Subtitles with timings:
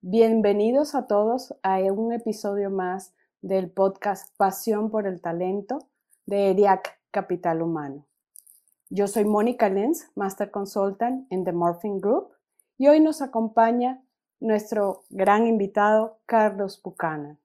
[0.00, 5.88] bienvenidos a todos a un episodio más del podcast Pasión por el Talento
[6.24, 8.06] de ERIAC Capital Humano.
[8.90, 12.28] Yo soy Mónica Lenz, Master Consultant en The Morphing Group,
[12.78, 14.00] y hoy nos acompaña
[14.38, 17.40] nuestro gran invitado, Carlos Buchanan,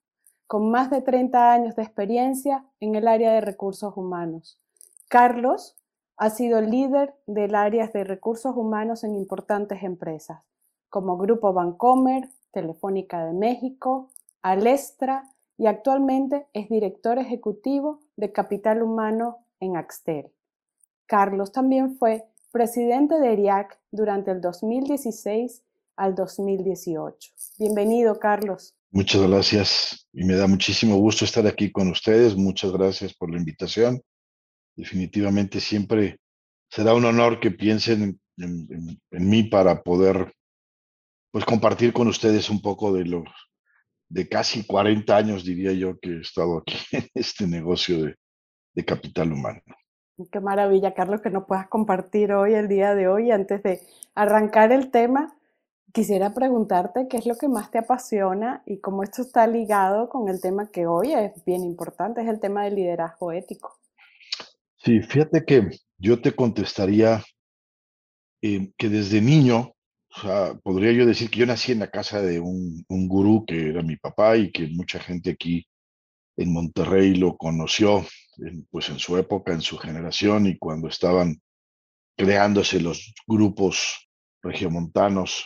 [0.45, 4.61] con más de 30 años de experiencia en el área de recursos humanos.
[5.09, 5.75] Carlos
[6.17, 10.44] ha sido líder del área de recursos humanos en importantes empresas,
[10.89, 14.09] como Grupo Bancomer, Telefónica de México,
[14.41, 20.27] Alestra y actualmente es director ejecutivo de Capital Humano en Axtel.
[21.05, 25.64] Carlos también fue presidente de ERIAC durante el 2016
[25.95, 27.31] al 2018.
[27.58, 28.75] Bienvenido, Carlos.
[28.92, 32.36] Muchas gracias y me da muchísimo gusto estar aquí con ustedes.
[32.36, 34.02] Muchas gracias por la invitación.
[34.75, 36.20] Definitivamente siempre
[36.70, 40.33] será un honor que piensen en, mí para poder
[41.34, 43.23] pues compartir con ustedes un poco de los
[44.08, 48.16] de casi 40 años, diría yo, que he estado aquí en este negocio de,
[48.76, 49.59] de capital humano.
[50.31, 53.31] Qué maravilla, Carlos, que nos puedas compartir hoy, el día de hoy.
[53.31, 53.81] Antes de
[54.14, 55.36] arrancar el tema,
[55.92, 60.30] quisiera preguntarte qué es lo que más te apasiona y cómo esto está ligado con
[60.30, 63.80] el tema que hoy es bien importante, es el tema del liderazgo ético.
[64.78, 65.67] Sí, fíjate que
[65.98, 67.23] yo te contestaría
[68.44, 69.72] eh, que desde niño
[70.16, 73.45] o sea, podría yo decir que yo nací en la casa de un, un gurú
[73.45, 75.67] que era mi papá y que mucha gente aquí
[76.38, 78.05] en Monterrey lo conoció,
[78.70, 81.42] pues en su época, en su generación y cuando estaban
[82.17, 84.10] creándose los grupos
[84.42, 85.45] regiomontanos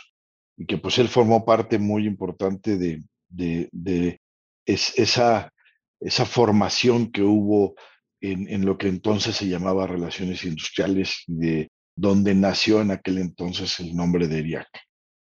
[0.56, 4.20] y que pues él formó parte muy importante de, de, de
[4.66, 5.52] esa,
[6.00, 7.74] esa formación que hubo
[8.20, 13.80] en, en, lo que entonces se llamaba relaciones industriales de donde nació en aquel entonces
[13.80, 14.68] el nombre de ERIAC,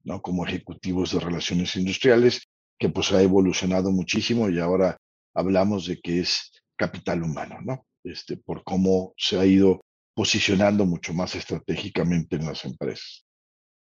[0.04, 0.20] ¿no?
[0.20, 2.48] Como ejecutivos de relaciones industriales,
[2.78, 4.98] que pues ha evolucionado muchísimo y ahora
[5.34, 7.86] hablamos de que es capital humano, ¿no?
[8.04, 9.80] Este, por cómo se ha ido
[10.14, 13.24] posicionando mucho más estratégicamente en las empresas.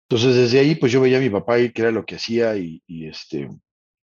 [0.06, 2.58] Entonces, desde ahí, pues yo veía a mi papá y que era lo que hacía
[2.58, 3.48] y, y este,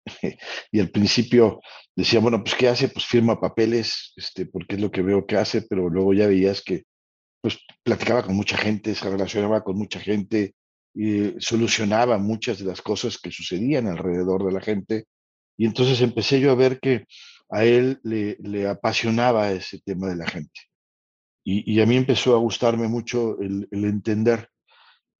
[0.72, 1.60] y al principio
[1.96, 2.88] decía, bueno, pues ¿qué hace?
[2.88, 6.62] Pues firma papeles, este, porque es lo que veo que hace, pero luego ya veías
[6.62, 6.84] que
[7.40, 10.54] pues platicaba con mucha gente, se relacionaba con mucha gente,
[10.94, 15.04] y solucionaba muchas de las cosas que sucedían alrededor de la gente.
[15.56, 17.06] Y entonces empecé yo a ver que
[17.50, 20.60] a él le, le apasionaba ese tema de la gente.
[21.44, 24.48] Y, y, a mí empezó a gustarme mucho el, el entender.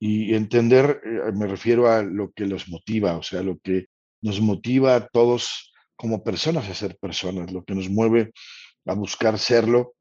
[0.00, 3.86] Y entender, eh, me refiero a lo que los motiva, o sea, lo que
[4.20, 8.32] nos motiva a todos como personas a ser personas, lo que nos mueve
[8.86, 9.94] a buscar serlo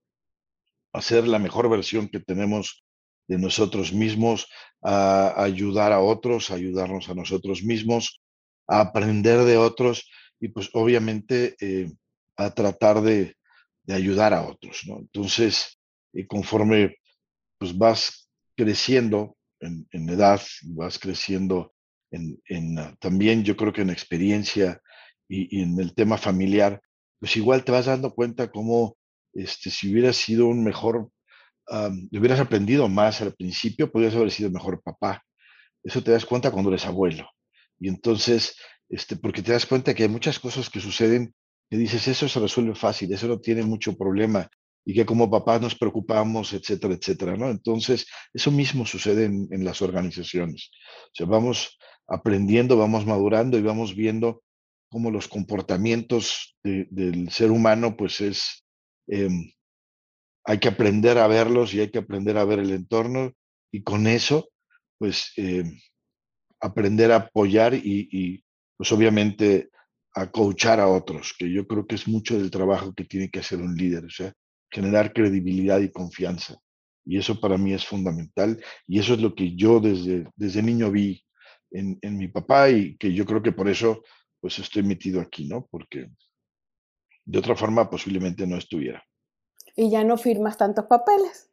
[0.93, 2.83] hacer la mejor versión que tenemos
[3.27, 4.47] de nosotros mismos,
[4.81, 8.21] a ayudar a otros, a ayudarnos a nosotros mismos,
[8.67, 10.09] a aprender de otros
[10.39, 11.91] y pues obviamente eh,
[12.35, 13.35] a tratar de,
[13.83, 14.83] de, ayudar a otros.
[14.85, 15.79] Entonces,
[16.13, 16.97] eh, conforme
[17.57, 21.73] pues vas creciendo en, edad, vas creciendo
[22.11, 24.79] en, en uh, también yo creo que en experiencia
[25.27, 26.79] y, y en el tema familiar,
[27.19, 28.95] pues igual te vas dando cuenta cómo
[29.37, 31.09] este, si hubieras sido un mejor,
[31.69, 35.23] um, hubieras aprendido más al principio, podrías haber sido mejor papá.
[35.83, 37.29] Eso te das cuenta cuando eres abuelo.
[37.79, 38.55] Y entonces,
[38.89, 41.33] este, porque te das cuenta que hay muchas cosas que suceden
[41.69, 44.49] que dices, eso se resuelve fácil, eso no tiene mucho problema,
[44.85, 47.49] y que como papás nos preocupamos, etcétera, etcétera, ¿no?
[47.49, 50.71] Entonces, eso mismo sucede en, en las organizaciones.
[51.07, 51.77] O sea, vamos
[52.07, 54.43] aprendiendo, vamos madurando y vamos viendo
[54.89, 58.65] cómo los comportamientos de, del ser humano, pues es,
[59.07, 59.29] eh,
[60.45, 63.33] hay que aprender a verlos y hay que aprender a ver el entorno
[63.71, 64.49] y con eso,
[64.97, 65.63] pues, eh,
[66.61, 68.43] aprender a apoyar y, y,
[68.77, 69.69] pues, obviamente,
[70.15, 73.39] a coachar a otros, que yo creo que es mucho del trabajo que tiene que
[73.39, 74.33] hacer un líder, o sea,
[74.71, 76.57] generar credibilidad y confianza.
[77.05, 80.91] Y eso para mí es fundamental y eso es lo que yo desde, desde niño
[80.91, 81.23] vi
[81.71, 84.03] en, en mi papá y que yo creo que por eso
[84.41, 85.67] pues estoy metido aquí, ¿no?
[85.71, 86.09] Porque
[87.27, 89.03] de otra forma posiblemente no estuviera.
[89.75, 91.51] Y ya no firmas tantos papeles.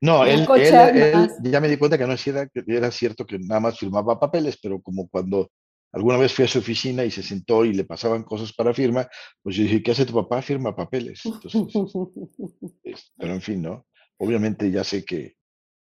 [0.00, 2.16] No, él, él, él, ya me di cuenta que no
[2.66, 5.52] era, cierto que nada más firmaba papeles, pero como cuando
[5.92, 9.08] alguna vez fui a su oficina y se sentó y le pasaban cosas para firma,
[9.42, 10.42] pues yo dije, ¿qué hace tu papá?
[10.42, 11.22] Firma papeles.
[13.16, 13.86] pero en fin, ¿no?
[14.18, 15.36] Obviamente ya sé que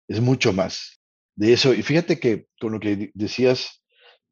[0.09, 1.03] es mucho más
[1.35, 1.75] de eso.
[1.75, 3.85] Y fíjate que con lo que decías,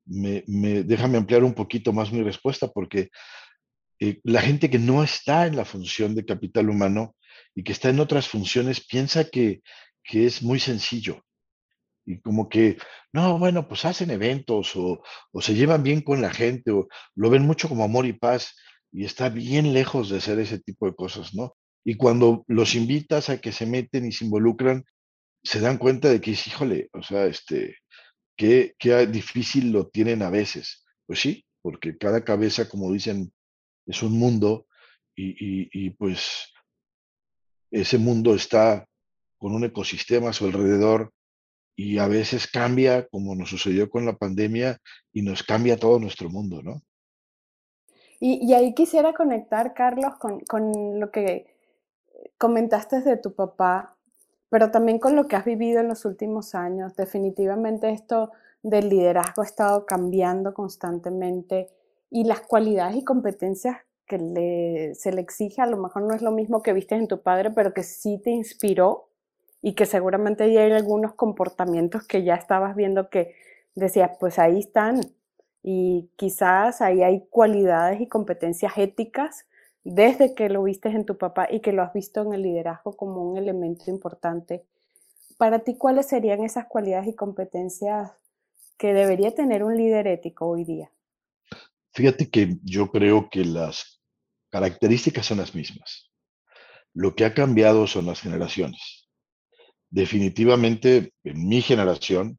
[0.06, 0.44] me,
[0.84, 3.10] déjame ampliar un poquito más mi respuesta, porque
[4.00, 7.16] eh, la gente que no está en la función de capital humano
[7.54, 9.62] y que está en otras funciones piensa que,
[10.02, 11.24] que es muy sencillo
[12.06, 12.76] y como que,
[13.12, 15.02] no, bueno, pues hacen eventos o,
[15.40, 18.54] se llevan bien con la gente o lo ven mucho como amor y paz
[18.92, 21.56] y está bien lejos de hacer ese tipo de cosas, ¿no?
[21.84, 24.84] Y cuando los invitas a que se meten y se involucran,
[25.42, 27.76] se dan cuenta de que, híjole, o sea, este,
[28.36, 30.84] qué, qué difícil lo tienen a veces.
[31.06, 33.32] Pues sí, porque cada cabeza, como dicen,
[33.86, 34.66] es un mundo
[35.14, 36.52] y, y pues
[37.70, 38.86] ese mundo está
[39.38, 41.12] con un ecosistema a su alrededor
[41.76, 44.78] y a veces cambia, como nos sucedió con la pandemia,
[45.12, 46.82] y nos cambia todo nuestro mundo, ¿no?
[48.20, 51.46] Y, ahí quisiera conectar, Carlos, con, con, lo que
[52.38, 53.96] comentaste de tu papá,
[54.48, 56.96] pero también con lo que has vivido en los últimos años.
[56.96, 58.30] Definitivamente esto
[58.62, 61.68] del liderazgo ha estado cambiando constantemente
[62.14, 66.22] y las cualidades y competencias que le, se le exige a lo mejor no es
[66.22, 69.08] lo mismo que viste en tu padre, pero que sí te inspiró
[69.62, 73.34] y que seguramente ya hay algunos comportamientos que ya estabas viendo que
[73.74, 75.00] decías, pues ahí están.
[75.64, 79.46] Y quizás ahí hay cualidades y competencias éticas
[79.82, 82.96] desde que lo viste en tu papá y que lo has visto en el liderazgo
[82.96, 84.64] como un elemento importante.
[85.36, 88.12] Para ti, ¿cuáles serían esas cualidades y competencias
[88.78, 90.93] que debería tener un líder ético hoy día?
[91.94, 94.02] Fíjate que yo creo que las
[94.50, 96.10] características son las mismas.
[96.92, 99.04] Lo que ha cambiado son las generaciones
[99.94, 102.36] definitivamente en mi generación,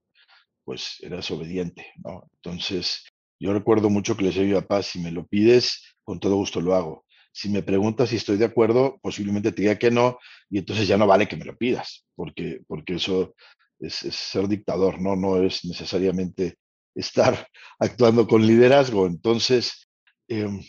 [0.66, 2.30] pues eras obediente, ¿no?
[2.36, 3.06] Entonces,
[3.40, 6.36] yo recuerdo mucho que le decía a mi papá, si me lo pides, con todo
[6.36, 7.06] gusto lo hago.
[7.32, 10.20] Si me preguntas si estoy de acuerdo, posiblemente te diga que no,
[10.50, 13.36] y entonces ya no vale que me lo pidas, porque, porque eso
[13.80, 15.16] es, ser dictador, ¿no?
[15.16, 16.58] No es necesariamente
[16.96, 17.48] estar
[17.80, 19.06] actuando con liderazgo.
[19.06, 19.88] Entonces,
[20.28, 20.62] em,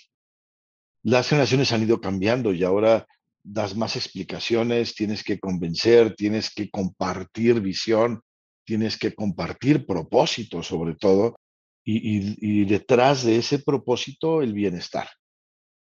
[1.02, 3.06] las generaciones han ido cambiando y ahora
[3.42, 8.20] das más explicaciones, tienes que convencer, tienes que compartir visión,
[8.64, 11.36] tienes que compartir propósito sobre todo,
[11.88, 15.08] y, detrás de ese propósito el bienestar.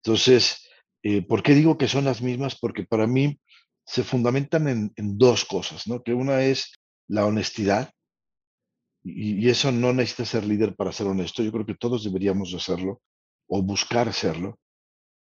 [0.03, 0.69] Entonces,
[1.03, 2.59] eh, ¿por qué digo que son las mismas?
[2.61, 3.41] Porque para mí
[3.87, 6.03] se fundamentan en, dos cosas, ¿no?
[6.03, 6.75] Que una es
[7.09, 7.91] la honestidad,
[9.05, 13.03] y, eso no necesita ser líder para ser honesto, yo creo que todos deberíamos hacerlo
[13.47, 14.59] o buscar hacerlo,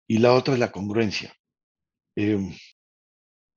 [0.07, 1.33] y la otra es la congruencia.
[2.15, 2.55] Em,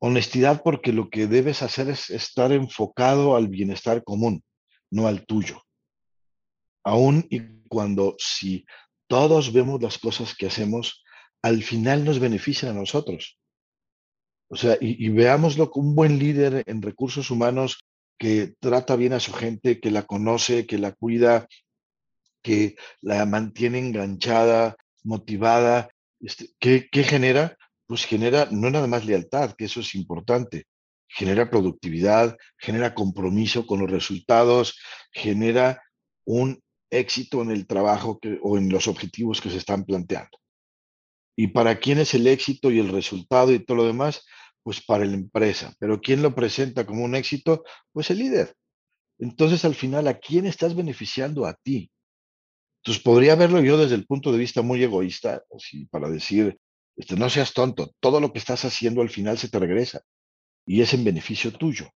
[0.01, 4.43] honestidad porque lo que debes hacer es estar enfocado al bienestar común,
[4.91, 5.63] no al tuyo.
[6.83, 8.65] Aún y cuando si
[9.09, 11.05] todos vemos las cosas que hacemos,
[11.43, 13.39] al final nos benefician a nosotros.
[14.49, 17.86] O sea, y, y veámoslo como un buen líder en recursos humanos
[18.19, 21.47] que trata bien a su gente, que la conoce, que la cuida,
[22.43, 25.91] que la mantiene enganchada, motivada.
[26.21, 27.57] Este, ¿qué, ¿Qué genera?
[27.87, 30.67] pues genera no nada más lealtad, que eso es importante,
[31.09, 34.79] genera productividad, genera compromiso con los resultados,
[35.13, 35.83] genera
[36.25, 36.61] un
[36.91, 40.39] éxito en el trabajo o en los objetivos que se están planteando.
[41.37, 44.25] ¿Y para quién es el éxito y el resultado y todo lo demás?
[44.67, 45.73] Pues para la empresa.
[45.79, 47.63] Pero ¿quién lo presenta como un éxito?
[47.93, 48.53] Pues el líder.
[49.17, 51.89] Entonces, al final, ¿a quién estás beneficiando a ti?
[52.83, 55.45] Entonces, podría verlo yo desde el punto de vista muy egoísta,
[55.89, 56.59] para decir,
[56.97, 60.01] este, no seas tonto, todo lo que estás haciendo al final se te regresa
[60.67, 61.89] y es en beneficio tuyo.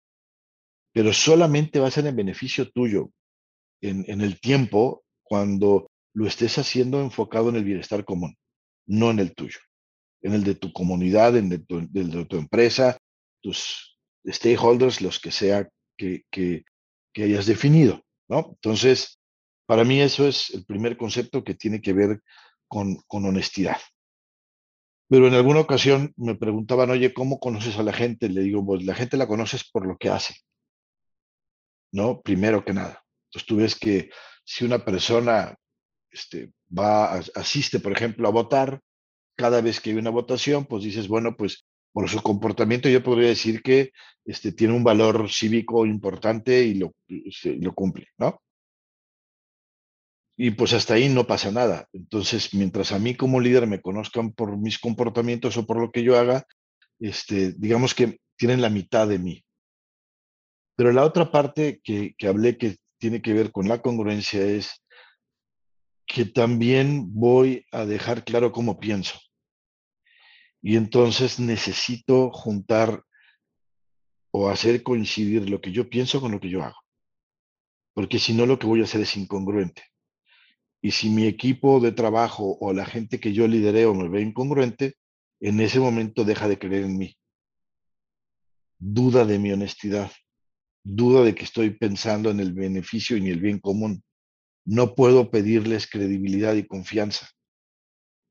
[0.93, 3.11] Pero solamente va a ser en beneficio tuyo
[3.81, 8.33] en, en el tiempo cuando lo estés haciendo enfocado en el bienestar común,
[8.85, 9.59] no en el tuyo,
[10.21, 11.65] en el de tu comunidad, en el
[12.11, 12.97] de tu, empresa,
[13.41, 16.63] tus stakeholders, los que sea que, que,
[17.13, 18.51] que hayas definido, ¿no?
[18.55, 19.19] Entonces,
[19.65, 22.21] para mí eso es el primer concepto que tiene que ver
[22.67, 23.77] con, con honestidad.
[25.09, 28.29] Pero en alguna ocasión me preguntaban, oye, ¿cómo conoces a la gente?
[28.29, 30.35] Le digo, pues la gente la conoces por lo que hace,
[31.91, 32.21] ¿no?
[32.21, 33.03] Primero que nada.
[33.25, 34.09] Entonces tú ves que
[34.45, 35.55] si una persona
[36.09, 38.79] este, va, asiste, por ejemplo, a votar,
[39.35, 43.29] cada vez que hay una votación, pues dices, bueno, pues por su comportamiento yo podría
[43.29, 43.91] decir que
[44.25, 48.41] este, tiene un valor cívico importante y lo, este, lo cumple, ¿no?
[50.43, 51.87] y pues hasta ahí no pasa nada.
[51.93, 56.01] Entonces, mientras a mí como líder me conozcan por mis comportamientos o por lo que
[56.01, 56.47] yo haga,
[56.99, 59.45] este, digamos que tienen la mitad de mí.
[60.75, 64.80] Pero la otra parte que, que hablé que tiene que ver con la congruencia es
[66.13, 69.17] que también voy a dejar claro cómo pienso.
[70.61, 73.03] Y entonces necesito juntar
[74.31, 76.75] o hacer coincidir lo que yo pienso con lo que yo hago.
[77.93, 79.83] Porque si no, lo que voy a hacer es incongruente.
[80.81, 84.95] Y si mi equipo de trabajo o la gente que yo lidereo me ve incongruente,
[85.39, 87.17] en ese momento deja de creer en mí.
[88.77, 90.11] Duda de mi honestidad.
[90.83, 94.03] Duda de que estoy pensando en el beneficio y en el bien común.
[94.65, 97.29] No puedo pedirles credibilidad y confianza.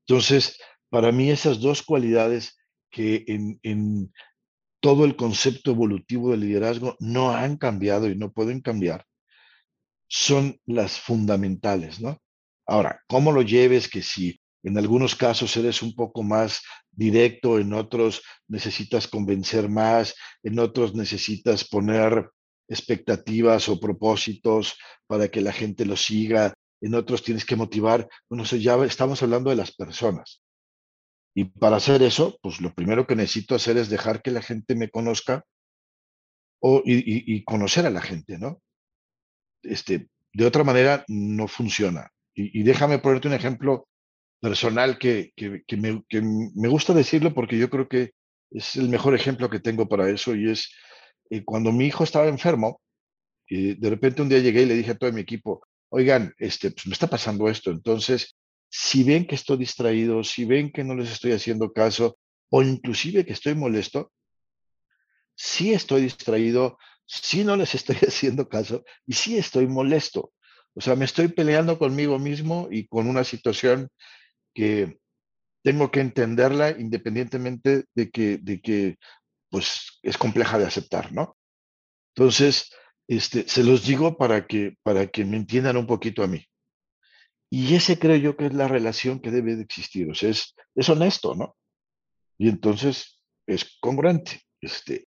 [0.07, 0.59] Entonces,
[0.89, 2.59] para mí esas dos cualidades
[2.91, 3.25] que
[3.63, 4.13] en,
[4.81, 9.05] todo el concepto evolutivo del liderazgo no han cambiado y no pueden cambiar,
[10.09, 12.19] son las fundamentales, ¿no?
[12.67, 13.89] Ahora, ¿cómo lo lleves?
[13.89, 20.15] Que si en algunos casos eres un poco más directo, en otros necesitas convencer más,
[20.43, 22.31] en otros necesitas poner
[22.71, 28.09] expectativas o propósitos para que la gente lo siga, en otros tienes que motivar.
[28.29, 30.41] Bueno, eso ya estamos hablando de las personas.
[31.35, 34.75] Y para hacer eso, pues lo primero que necesito hacer es dejar que la gente
[34.75, 35.45] me conozca
[36.63, 38.61] o, y, conocer a la gente, ¿no?
[39.63, 42.11] Este, de otra manera, no funciona.
[42.35, 43.89] Y, déjame ponerte un ejemplo
[44.41, 48.13] personal que, que, me, que, me, gusta decirlo porque yo creo que
[48.51, 50.73] es el mejor ejemplo que tengo para eso y es
[51.31, 52.81] eh, cuando mi hijo estaba enfermo,
[53.49, 56.87] de repente un día llegué y le dije a todo mi equipo, oigan, este, pues
[56.87, 58.37] me está pasando esto, entonces
[58.71, 62.17] si ven que estoy distraído, si ven que no les estoy haciendo caso
[62.51, 64.13] o inclusive que estoy molesto,
[65.35, 70.33] sí estoy distraído, sí no les estoy haciendo caso y sí estoy molesto.
[70.75, 73.89] O sea, me estoy peleando conmigo mismo y con una situación
[74.55, 74.99] que
[75.63, 78.97] tengo que entenderla independientemente de que, de que
[79.51, 81.37] pues, es compleja de aceptar, ¿no?
[82.15, 82.71] Entonces,
[83.09, 86.45] este, se los digo para que, para que me entiendan un poquito a mí.
[87.51, 90.55] Y ese creo yo que es la relación que debe de existir, o sea, es,
[90.75, 91.57] es honesto, ¿no?
[92.39, 94.41] Y entonces es congruente.
[94.61, 95.09] Este,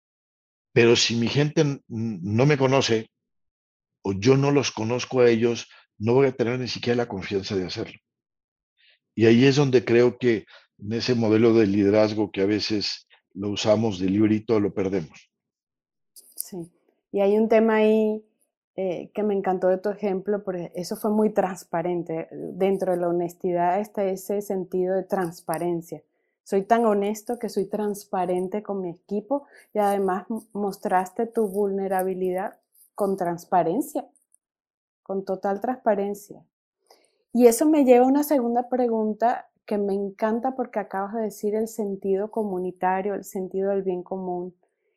[0.73, 3.09] pero si mi gente no me conoce
[4.03, 5.67] o yo no los conozco a ellos,
[5.97, 7.99] no voy a tener ni siquiera la confianza de hacerlo.
[9.15, 10.45] Y ahí es donde creo que
[10.77, 13.06] en ese modelo de liderazgo que a veces
[13.37, 15.29] lo usamos de librito, lo perdemos.
[16.35, 16.69] Sí,
[17.11, 18.23] y hay un tema ahí
[18.75, 22.27] eh, que me encantó de tu ejemplo, porque eso fue muy transparente.
[22.31, 26.03] Dentro de la honestidad está ese sentido de transparencia.
[26.43, 32.59] Soy tan honesto que soy transparente con mi equipo y además mostraste tu vulnerabilidad
[32.95, 34.07] con transparencia,
[35.03, 36.43] con total transparencia.
[37.33, 41.53] Y eso me lleva a una segunda pregunta que me encanta porque acabas de decir
[41.53, 44.55] el sentido comunitario, el sentido del bien común.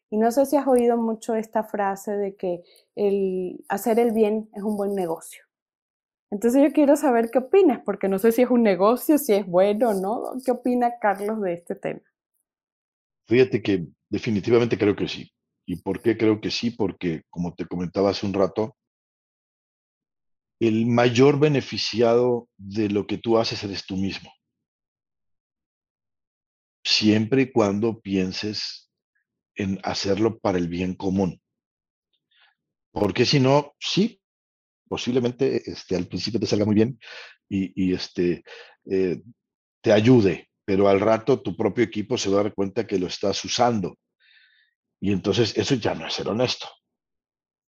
[0.09, 2.63] Y no sé si has oído mucho esta frase de que
[2.95, 5.45] el hacer el bien es un buen negocio.
[6.31, 9.47] Entonces yo quiero saber qué opinas, porque no sé si es un negocio, si es
[9.47, 10.41] bueno o no.
[10.45, 12.03] ¿Qué opina Carlos de este tema?
[13.27, 15.31] Fíjate que definitivamente creo que sí.
[15.67, 16.71] ¿Y por qué creo que sí?
[16.71, 18.77] Porque, como te comentaba hace un rato,
[20.61, 24.31] el mayor beneficiado de lo que tú haces eres tú mismo.
[26.83, 28.91] Siempre y cuando pienses
[29.55, 31.41] en hacerlo para el bien común.
[32.93, 34.21] Porque si no, sí,
[34.89, 36.99] posiblemente este, al principio te salga muy bien
[37.49, 38.45] y, este,
[38.91, 39.21] eh,
[39.81, 43.09] te ayude, pero al rato tu propio equipo se va a dar cuenta que lo
[43.09, 43.99] estás usando.
[45.01, 46.69] Y entonces eso ya no es ser honesto,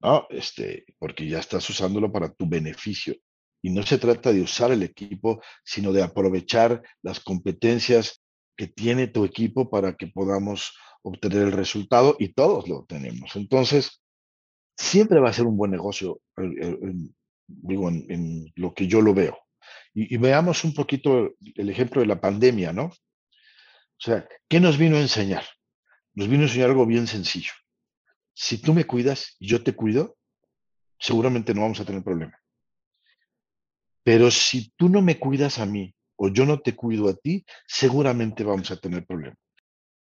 [0.01, 0.27] ¿no?
[0.31, 3.15] Este, porque ya estás usándolo para tu beneficio.
[3.63, 8.18] Y no se trata de usar el equipo, sino de aprovechar las competencias
[8.59, 13.37] que tiene tu equipo para que podamos obtener el resultado y todos lo tenemos.
[13.37, 14.03] Entonces,
[14.77, 16.21] siempre va a ser un buen negocio,
[17.47, 19.39] digo, en, lo que yo lo veo.
[19.95, 22.87] Y, veamos un poquito el ejemplo de la pandemia, ¿no?
[22.87, 25.45] O sea, ¿qué nos vino a enseñar?
[26.15, 27.53] Nos vino a enseñar algo bien sencillo.
[28.35, 30.17] Si tú me cuidas y yo te cuido,
[30.99, 32.37] seguramente no vamos a tener problema.
[34.03, 37.45] Pero si tú no me cuidas a mí o yo no te cuido a ti,
[37.67, 39.37] seguramente vamos a tener problema.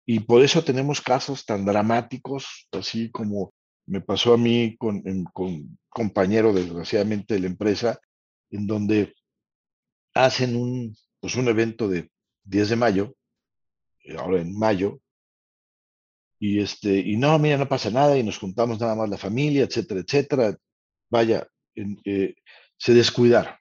[0.07, 3.55] Y por eso tenemos casos tan dramáticos, así como
[3.87, 5.03] me pasó a mí con,
[5.33, 7.99] con compañero, desgraciadamente, de la empresa,
[8.51, 9.15] en donde
[10.15, 12.11] hacen un, pues un evento de
[12.45, 13.17] 10 de mayo,
[14.05, 15.01] eh, ahora en mayo,
[16.39, 19.63] y este, y no, mira, no pasa nada, y nos juntamos nada más la familia,
[19.63, 20.57] etcétera, etcétera.
[21.09, 22.35] Vaya, eh,
[22.77, 23.55] se descuidaron.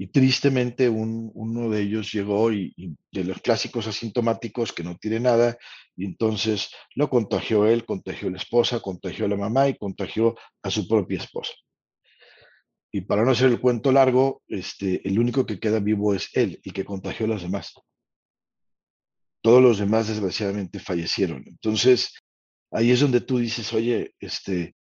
[0.00, 2.72] Y tristemente uno de ellos llegó y,
[3.12, 5.58] de los clásicos asintomáticos que no tiene nada,
[5.94, 10.70] y entonces lo contagió él, contagió la esposa, contagió a la mamá y contagió a
[10.70, 11.52] su propia esposa.
[12.90, 16.58] Y para no hacer el cuento largo, este, el único que queda vivo es él,
[16.64, 17.74] el que contagió a los demás.
[19.42, 21.44] Todos los demás, desgraciadamente, fallecieron.
[21.46, 22.14] Entonces,
[22.70, 24.74] ahí es donde tú dices, oye, este,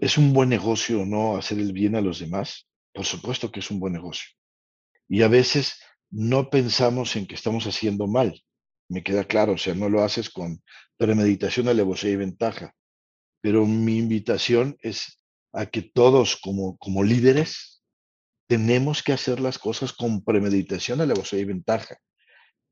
[0.00, 2.66] ¿es un buen negocio no hacer el bien a los demás?
[2.92, 4.28] Por supuesto que es un buen negocio.
[5.08, 5.80] Y a veces
[6.10, 8.42] no pensamos en que estamos haciendo mal.
[8.88, 10.62] Me queda claro, o sea, no lo haces con
[10.96, 12.74] premeditación, alevosía y ventaja.
[13.40, 15.22] Pero mi invitación es
[15.52, 17.82] a que todos como, como líderes
[18.46, 21.96] tenemos que hacer las cosas con premeditación, alevosía y ventaja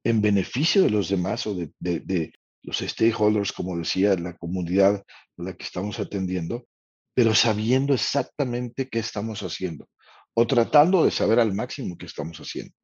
[0.05, 5.03] en beneficio de los demás o de, los stakeholders, como decía, la comunidad
[5.39, 6.67] a la que estamos atendiendo,
[7.15, 9.89] pero sabiendo exactamente qué estamos haciendo
[10.35, 12.75] o tratando de saber al máximo qué estamos haciendo.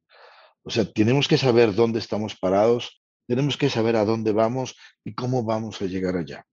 [0.63, 5.13] O sea, tenemos que saber dónde estamos parados, tenemos que saber a dónde vamos y
[5.13, 6.45] cómo vamos a llegar allá.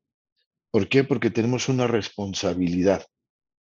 [0.70, 1.04] ¿Por qué?
[1.04, 3.04] Porque tenemos una responsabilidad.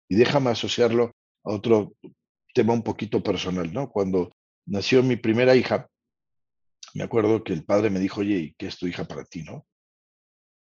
[0.10, 1.12] Y déjame asociarlo
[1.44, 1.94] a otro
[2.54, 3.90] tema un poquito personal, ¿no?
[3.90, 4.32] Cuando
[4.66, 5.88] nació mi primera hija,
[6.94, 9.44] me acuerdo que el padre me dijo, oye, ¿y qué es tu hija para ti,
[9.44, 9.66] no?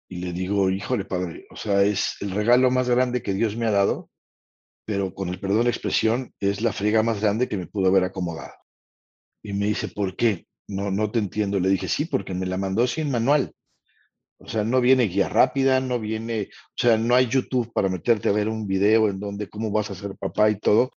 [0.09, 3.65] Y le digo, híjole, padre, o sea, es el regalo más grande que Dios me
[3.65, 4.09] ha dado,
[4.85, 7.87] pero con el perdón de la expresión, es la friega más grande que me pudo
[7.87, 8.53] haber acomodado.
[9.43, 10.47] Y me dice, ¿por qué?
[10.67, 11.59] No, no te entiendo.
[11.59, 13.53] Le dije, sí, porque me la mandó sin manual.
[14.37, 18.29] O sea, no viene guía rápida, no viene, o sea, no hay YouTube para meterte
[18.29, 20.91] a ver un video en donde cómo vas a ser papá y todo.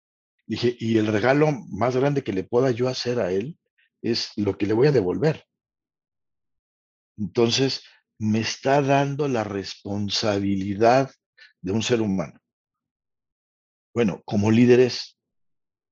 [0.47, 3.57] Dije, y el regalo más grande que le pueda yo hacer a él
[4.01, 5.45] es lo que le voy a devolver.
[7.17, 7.83] Entonces,
[8.17, 11.11] me está dando la responsabilidad
[11.61, 12.39] de un ser humano.
[13.95, 15.17] Bueno, como líderes,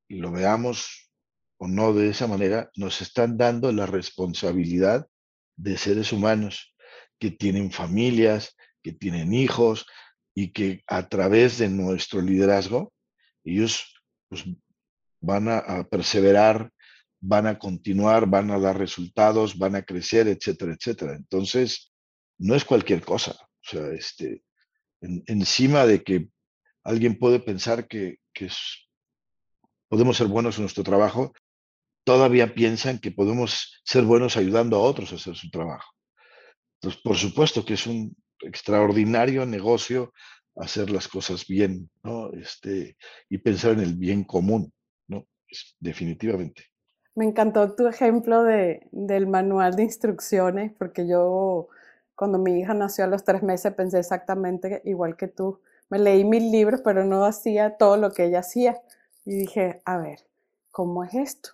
[0.10, 1.10] lo veamos
[1.58, 5.08] o no de esa manera, nos están dando la responsabilidad
[5.56, 6.76] de seres humanos
[7.18, 9.86] que tienen familias, que tienen hijos
[10.36, 12.92] y que a través de nuestro liderazgo,
[13.46, 13.96] ellos
[14.28, 14.44] pues,
[15.22, 16.74] van a perseverar,
[17.22, 21.16] van a continuar, van a dar resultados, van a crecer, etcétera, etcétera.
[21.16, 21.94] Entonces,
[22.38, 23.32] no es cualquier cosa.
[23.32, 24.44] O sea, este,
[25.00, 26.33] encima de que
[26.84, 28.18] alguien puede pensar que,
[29.88, 31.34] podemos ser buenos en nuestro trabajo,
[32.04, 35.92] todavía piensan que podemos ser buenos ayudando a otros a hacer su trabajo.
[36.82, 40.12] Entonces, por supuesto que es un extraordinario negocio
[40.56, 42.32] hacer las cosas bien, ¿no?
[42.34, 42.98] Este,
[43.30, 44.72] y pensar en el bien común,
[45.08, 45.26] ¿no?
[45.48, 46.66] Es, definitivamente.
[47.16, 51.70] Me encantó tu ejemplo de, del manual de instrucciones, porque yo
[52.16, 55.62] cuando mi hija nació a los tres meses pensé exactamente igual que tú.
[55.94, 58.82] Me leí mil libros, pero no hacía todo lo que ella hacía.
[59.26, 60.22] Y dije, a ver,
[60.72, 61.52] ¿cómo es esto?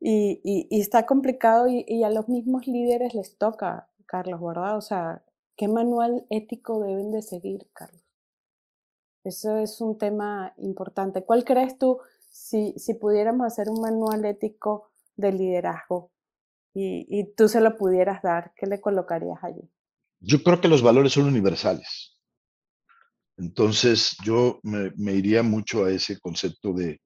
[0.00, 4.76] Y, está complicado y, y, a los mismos líderes les toca, Carlos, ¿verdad?
[4.76, 5.22] O sea,
[5.56, 8.04] ¿qué manual ético deben de seguir, Carlos?
[9.24, 11.24] Eso es un tema importante.
[11.24, 16.10] ¿Cuál crees tú si, si pudiéramos hacer un manual ético de liderazgo
[16.74, 19.70] y tú se lo pudieras dar, ¿qué le colocarías allí?
[20.20, 22.17] Yo creo que los valores son universales.
[23.38, 27.00] Entonces, yo me, iría mucho a ese concepto de,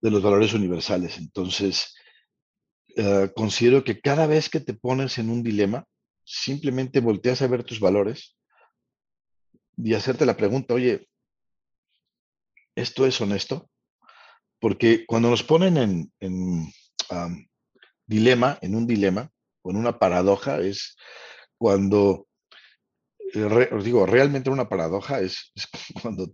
[0.00, 1.18] de los valores universales.
[1.18, 1.94] Entonces,
[2.96, 5.84] eh, considero que cada vez que te pones en un dilema,
[6.24, 8.36] simplemente volteas a ver tus valores
[9.76, 11.08] y hacerte la pregunta, oye,
[12.74, 13.68] ¿esto es honesto?
[14.60, 16.72] Porque cuando nos ponen en,
[18.06, 19.30] dilema, en un dilema,
[19.62, 20.96] o en una paradoja, es
[21.56, 22.26] cuando,
[23.72, 25.52] os digo, realmente una paradoja es,
[26.02, 26.32] cuando,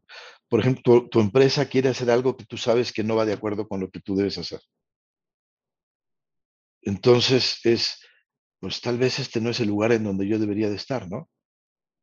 [0.49, 3.69] por ejemplo, tu, empresa quiere hacer algo que tú sabes que no va de acuerdo
[3.69, 4.61] con lo que tú debes hacer.
[6.83, 7.99] Entonces es,
[8.61, 11.29] pues tal vez este no es el lugar en donde yo debería de estar, ¿no?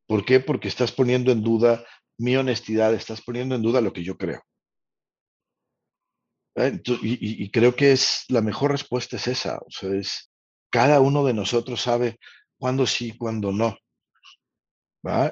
[0.08, 0.40] ¿Por qué?
[0.40, 1.86] Porque estás poniendo en duda
[2.18, 4.42] mi honestidad, estás poniendo en duda lo que yo creo.
[6.56, 6.82] ¿eh?
[7.02, 10.30] y, creo que es la mejor respuesta es esa, o sea, es
[10.70, 12.20] cada uno de nosotros sabe
[12.58, 13.78] cuándo sí, cuándo no.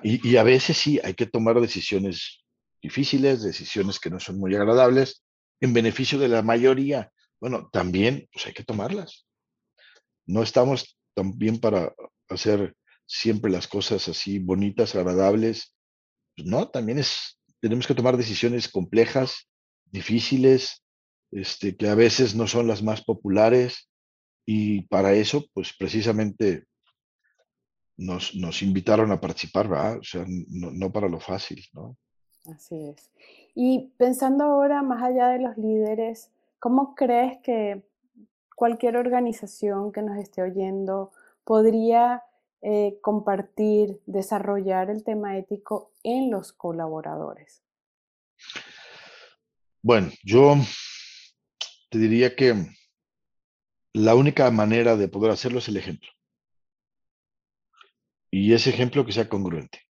[0.04, 2.44] Y, a veces sí hay que tomar decisiones
[2.82, 5.24] difíciles, decisiones que no son muy agradables,
[5.62, 7.12] en beneficio de la mayoría.
[7.40, 9.26] Bueno, también pues hay que tomarlas.
[10.26, 11.94] No estamos también para
[12.28, 15.74] hacer siempre las cosas así bonitas, agradables.
[16.36, 19.48] Pues no, también es, tenemos que tomar decisiones complejas,
[19.86, 20.84] difíciles,
[21.32, 23.90] este, que a veces no son las más populares
[24.46, 26.66] y para eso, pues precisamente
[28.02, 30.00] nos, nos invitaron a participar, ¿verdad?
[30.00, 31.96] O sea, no, no, para lo fácil, ¿no?
[32.54, 33.12] Así es.
[33.54, 37.84] Y pensando ahora más allá de los líderes, ¿cómo crees que
[38.56, 41.12] cualquier organización que nos esté oyendo
[41.44, 42.24] podría
[42.62, 47.62] eh, compartir, desarrollar el tema ético en los colaboradores?
[49.84, 50.56] Bueno, yo
[51.90, 52.56] te diría que
[53.94, 56.10] la única manera de poder hacerlo es el ejemplo.
[58.32, 59.82] Y ese ejemplo que sea congruente.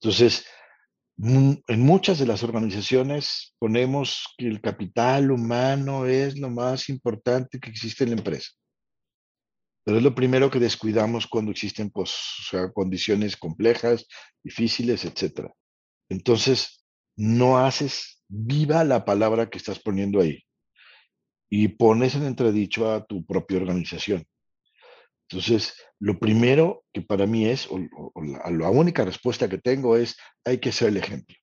[0.00, 0.46] Entonces,
[1.22, 7.70] en muchas de las organizaciones ponemos que el capital humano es lo más importante que
[7.70, 8.50] existe en la empresa.
[9.84, 12.14] Pero es lo primero que descuidamos cuando existen pues,
[12.74, 14.06] condiciones complejas,
[14.42, 15.50] difíciles, etc.
[16.08, 16.84] Entonces,
[17.16, 20.44] no haces viva la palabra que estás poniendo ahí
[21.50, 24.24] y pones en entredicho a tu propia organización.
[25.28, 27.78] Entonces, lo primero que para mí es, o,
[28.50, 31.36] la, única respuesta que tengo es, hay que ser el ejemplo.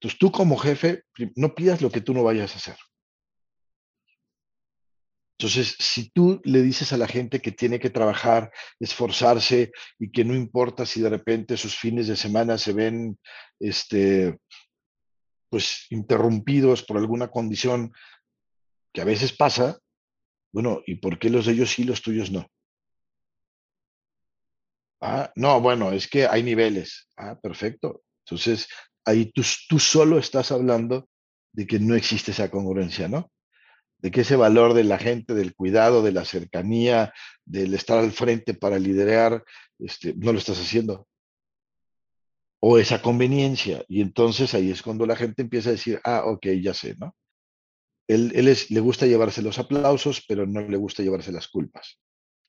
[0.00, 1.04] Entonces, tú como jefe,
[1.36, 2.76] no pidas lo que tú no vayas a hacer.
[5.38, 10.24] Entonces, si tú le dices a la gente que tiene que trabajar, esforzarse y que
[10.24, 13.18] no importa si de repente sus fines de semana se ven,
[13.60, 14.38] este,
[15.50, 17.92] pues, interrumpidos por alguna condición
[18.92, 19.78] que a veces pasa,
[20.52, 22.48] bueno, ¿y por qué los de ellos sí, los tuyos no?
[25.06, 27.08] Ah, no, bueno, es que hay niveles.
[27.18, 28.04] Ah, perfecto.
[28.24, 28.66] Entonces,
[29.04, 31.10] ahí tú, tú solo estás hablando
[31.52, 33.30] de que no existe esa congruencia, ¿no?
[33.98, 37.12] De que ese valor de la gente, del cuidado, de la cercanía,
[37.44, 39.44] del estar al frente para liderar,
[39.78, 41.06] este, no lo estás haciendo.
[42.60, 43.84] O esa conveniencia.
[43.88, 47.14] Y entonces ahí es cuando la gente empieza a decir, ah, ok, ya sé, ¿no?
[48.08, 51.98] Él, él es, le gusta llevarse los aplausos, pero no le gusta llevarse las culpas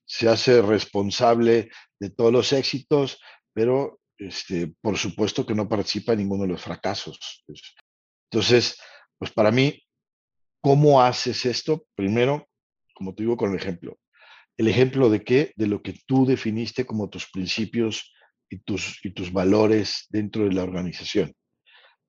[0.05, 3.19] se hace responsable de todos los éxitos,
[3.53, 7.43] pero este, por supuesto que no participa en ninguno de los fracasos.
[8.31, 8.77] Entonces,
[9.17, 9.81] pues para mí,
[10.61, 11.85] ¿cómo haces esto?
[11.95, 12.47] Primero,
[12.93, 13.97] como te digo con el ejemplo.
[14.57, 15.51] ¿El ejemplo de qué?
[15.57, 18.13] De lo que tú definiste como tus principios
[18.49, 21.33] y tus, y tus valores dentro de la organización.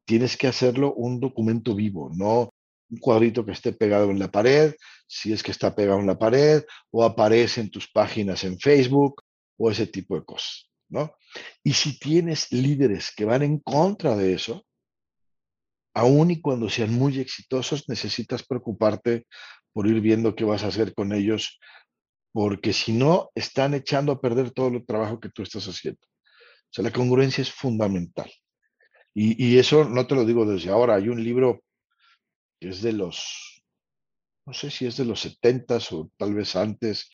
[0.04, 2.52] Tienes que hacerlo un documento vivo, no
[2.90, 4.74] un cuadrito que esté pegado en la pared,
[5.06, 9.22] si es que está pegado en la pared, o aparece en tus páginas en Facebook,
[9.58, 11.14] o ese tipo de cosas, ¿no?
[11.62, 14.64] Y si tienes líderes que van en contra de eso,
[15.94, 19.26] aun y cuando sean muy exitosos, necesitas preocuparte
[19.72, 21.58] por ir viendo qué vas a hacer con ellos,
[22.32, 26.00] porque si no, están echando a perder todo el trabajo que tú estás haciendo.
[26.02, 28.30] O sea, la congruencia es fundamental.
[29.14, 30.96] Y, y eso no te lo digo desde ahora.
[30.96, 31.62] Hay un libro
[32.60, 33.62] que es de los,
[34.46, 37.10] no sé si es de los 70 o tal vez antes,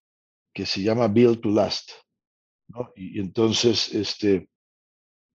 [0.55, 1.93] que se llama Build to Last.
[2.69, 2.93] ¿no?
[2.95, 4.49] Y, entonces, este,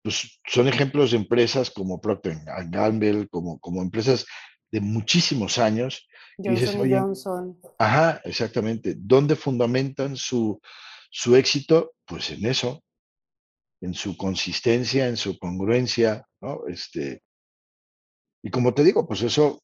[0.02, 2.38] pues son ejemplos de empresas como Procter
[2.68, 4.26] Gamble, como, como empresas
[4.70, 6.06] de muchísimos años.
[6.38, 7.60] Johnson Johnson.
[7.78, 8.94] Ajá, exactamente.
[8.96, 10.60] ¿Dónde fundamentan su,
[11.10, 11.94] su éxito?
[12.04, 12.84] Pues en eso,
[13.80, 16.66] en su consistencia, en su congruencia, ¿no?
[16.68, 17.22] Este,
[18.42, 19.60] y como te digo, pues eso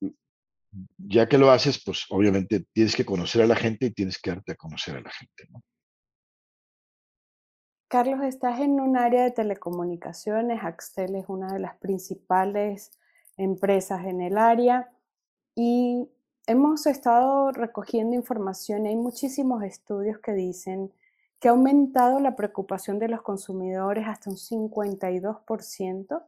[0.99, 4.31] ya que lo haces, pues obviamente tienes que conocer a la gente y tienes que
[4.31, 5.63] darte a conocer a la gente, ¿no?
[7.89, 12.91] Carlos, estás en un área de telecomunicaciones, Axtel es una de las principales
[13.37, 14.91] empresas en el área
[15.55, 16.09] y
[16.47, 18.87] hemos estado recogiendo información.
[18.87, 20.91] Hay muchísimos estudios que dicen
[21.39, 26.23] que ha aumentado la preocupación de los consumidores hasta un 52%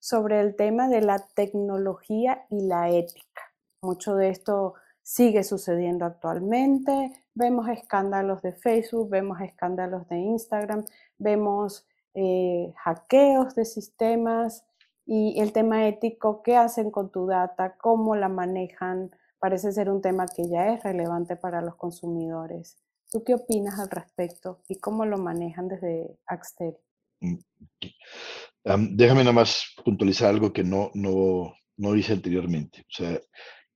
[0.00, 3.53] sobre el tema de la tecnología y la ética.
[3.84, 7.12] Mucho de esto sigue sucediendo actualmente.
[7.34, 10.84] Vemos escándalos de Facebook, vemos escándalos de Instagram,
[11.18, 14.64] vemos eh, hackeos de sistemas
[15.06, 20.00] y el tema ético, qué hacen con tu data, cómo la manejan, parece ser un
[20.00, 22.78] tema que ya es relevante para los consumidores.
[23.12, 26.78] ¿Tú qué opinas al respecto y cómo lo manejan desde Axtel?
[27.20, 27.36] Mm,
[28.96, 32.80] déjame nada más puntualizar algo que no, no, no hice anteriormente.
[32.80, 33.20] O sea,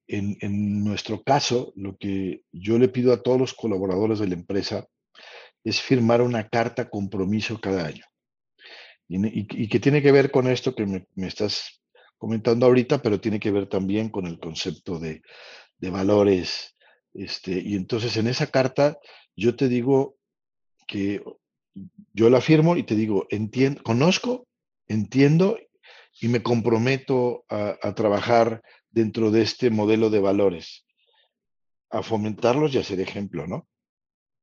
[0.09, 4.89] en, nuestro caso, lo que yo le pido a todos los colaboradores de la empresa
[5.63, 8.05] es firmar una carta compromiso cada año.
[9.07, 11.83] Y, que tiene que ver con esto que me, estás
[12.17, 15.23] comentando ahorita, pero tiene que ver también con el concepto de,
[15.81, 16.75] valores.
[17.15, 18.99] Este, y entonces en esa carta
[19.37, 20.17] yo te digo
[20.87, 21.23] que
[22.13, 24.47] yo la firmo y te digo, entiendo, conozco,
[24.87, 25.59] entiendo
[26.21, 28.63] y me comprometo a trabajar
[28.99, 30.85] dentro de este modelo de valores,
[31.91, 33.69] a fomentarlos y a ser ejemplo, ¿no?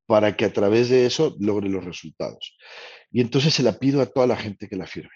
[0.08, 2.58] Para que a través de eso logre los resultados.
[3.12, 5.16] Y entonces se la pido a toda la gente que la firme.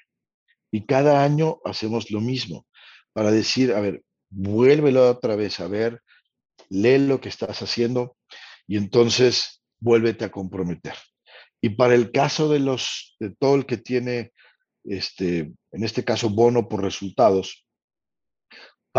[0.71, 2.67] Y cada año hacemos lo mismo
[3.13, 6.01] para decir, a ver, vuélvelo otra vez a ver,
[6.69, 8.17] lee lo que estás haciendo
[8.67, 10.95] y entonces vuélvete a comprometer.
[11.61, 14.31] Y para el caso de los, de todo el que tiene,
[14.83, 17.65] este, en este caso, bono por resultados,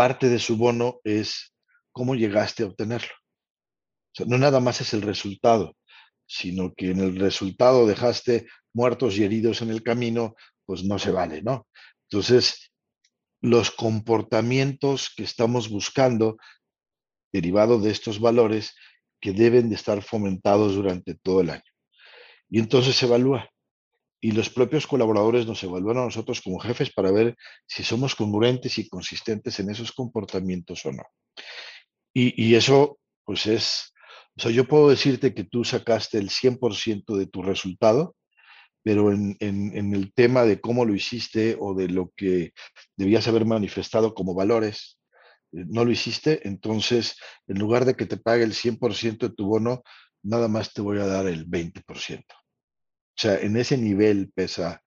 [0.01, 1.53] parte de su bono es
[1.91, 3.13] cómo llegaste a obtenerlo.
[4.25, 5.77] No nada más es el resultado,
[6.25, 10.33] sino que en el resultado dejaste muertos y heridos en el camino,
[10.65, 11.67] pues no se vale, ¿no?
[12.09, 12.71] Entonces,
[13.41, 16.37] los comportamientos que estamos buscando,
[17.31, 18.73] derivados de estos valores,
[19.21, 21.71] que deben de estar fomentados durante todo el año.
[22.49, 23.50] Y entonces se evalúa.
[24.21, 28.77] Y los propios colaboradores nos evalúan a nosotros como jefes para ver si somos congruentes
[28.77, 31.03] y consistentes en esos comportamientos o no.
[32.13, 33.93] Y, eso, pues es,
[34.37, 38.15] o sea, yo puedo decirte que tú sacaste el 100% de tu resultado,
[38.83, 42.51] pero en, en, en, el tema de cómo lo hiciste o de lo que
[42.97, 44.99] debías haber manifestado como valores,
[45.53, 47.15] eh, no lo hiciste, entonces
[47.47, 49.83] en lugar de que te pague el 100% de tu bono,
[50.23, 52.23] nada más te voy a dar el 20%.
[53.17, 54.81] O sea, en ese nivel pesa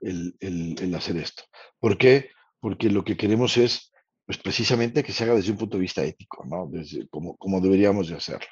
[0.00, 1.44] el, el, el hacer esto.
[1.78, 2.30] ¿Por qué?
[2.60, 3.92] Porque lo que queremos es,
[4.26, 6.68] pues precisamente que se haga desde un punto de vista ético, ¿no?
[6.70, 8.46] Desde, como, como deberíamos de hacerlo.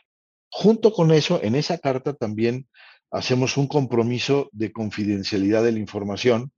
[0.51, 2.67] Junto con eso, en esa carta también
[3.11, 6.53] hacemos un compromiso de confidencialidad de la información,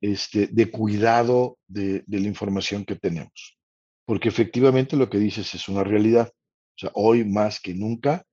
[0.00, 3.58] este, de cuidado de, de la información que tenemos.
[4.04, 6.32] Porque efectivamente lo que dices es una realidad.
[6.74, 8.24] O sea, hoy más que nunca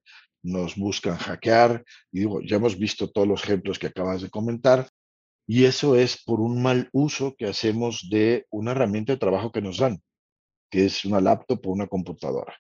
[0.44, 4.90] nos buscan hackear y digo, ya hemos visto todos los ejemplos que acabas de comentar
[5.48, 9.62] y eso es por un mal uso que hacemos de una herramienta de trabajo que
[9.62, 10.02] nos dan,
[10.70, 12.56] que es una laptop o una computadora.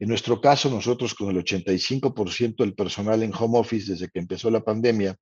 [0.00, 4.50] En nuestro caso, nosotros con el 85% del personal en home office desde que empezó
[4.50, 5.16] la pandemia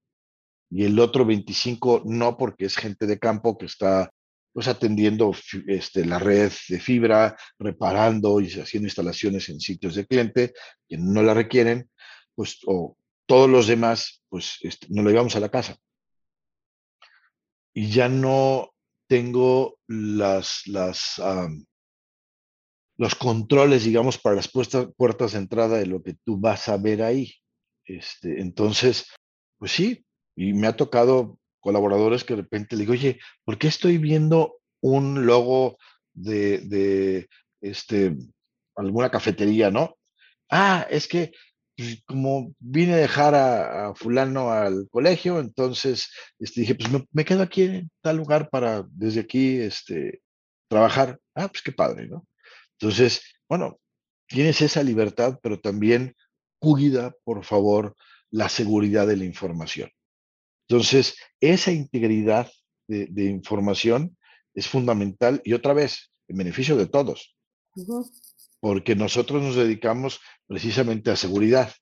[0.71, 4.11] y el otro 25 no porque es gente de campo que está
[4.53, 5.35] pues atendiendo
[5.67, 10.53] este, la red de fibra, reparando y haciendo instalaciones en sitios de cliente
[10.89, 11.91] que no la requieren,
[12.35, 15.77] pues o todos los demás, pues este, nos lo llevamos a la casa.
[17.75, 18.71] Y ya no
[19.09, 21.65] tengo las, las, um,
[22.97, 26.77] los controles, digamos, para las puertas, puertas de entrada de lo que tú vas a
[26.77, 27.33] ver ahí.
[27.85, 29.07] Este, entonces,
[29.59, 30.05] pues sí,
[30.37, 34.61] y me ha tocado colaboradores que de repente le digo, oye, ¿por qué estoy viendo
[34.81, 35.79] un logo
[36.13, 37.29] de, de
[37.61, 38.17] este,
[38.77, 39.97] alguna cafetería, no?
[40.51, 41.33] Ah, es que
[41.77, 47.43] pues, como vine a dejar a, fulano al colegio, entonces este, dije, pues me, quedo
[47.43, 50.23] aquí en tal lugar para desde aquí este,
[50.69, 51.21] trabajar.
[51.35, 52.27] Ah, pues qué padre, ¿no?
[52.79, 53.79] Entonces, bueno,
[54.27, 56.17] tienes esa libertad, pero también
[56.59, 57.97] cuida, por favor,
[58.31, 59.91] la seguridad de la información.
[60.69, 62.51] Entonces, esa integridad
[62.89, 64.17] de, información
[64.55, 67.35] es fundamental y otra vez, en beneficio de todos.
[67.75, 68.05] Uh.
[68.63, 71.73] Porque nosotros nos dedicamos precisamente a seguridad.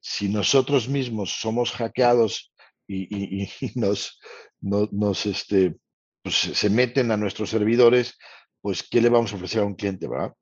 [0.00, 2.52] Si nosotros mismos somos hackeados
[2.86, 4.20] y, y, y nos,
[4.60, 5.78] no, nos este,
[6.22, 8.18] pues se meten a nuestros servidores,
[8.60, 10.34] pues ¿qué le vamos a ofrecer a un cliente, verdad?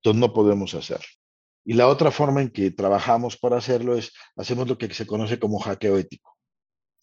[0.00, 1.00] Entonces no podemos hacer.
[1.64, 5.38] Y la otra forma en que trabajamos para hacerlo es, hacemos lo que se conoce
[5.38, 6.36] como hackeo ético.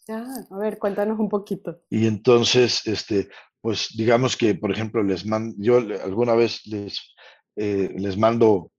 [0.10, 1.84] Ah, a ver, cuéntanos un poquito.
[1.89, 3.29] Y entonces, este,
[3.62, 7.15] pues digamos que, por ejemplo, les mando, yo alguna vez les,
[7.60, 8.72] eh, les mando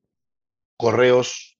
[0.77, 1.59] correos